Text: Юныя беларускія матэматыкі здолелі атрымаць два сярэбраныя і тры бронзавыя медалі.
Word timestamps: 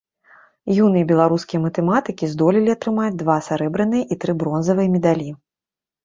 Юныя 0.83 1.05
беларускія 1.09 1.59
матэматыкі 1.65 2.29
здолелі 2.31 2.71
атрымаць 2.75 3.13
два 3.21 3.35
сярэбраныя 3.49 4.03
і 4.15 4.17
тры 4.23 4.31
бронзавыя 4.45 4.89
медалі. 4.95 5.29